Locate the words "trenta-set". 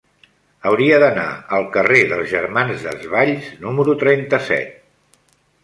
4.07-4.77